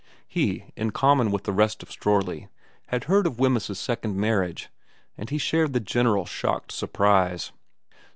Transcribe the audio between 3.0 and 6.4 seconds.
heard of Wemyss's second marriage, and he shared the general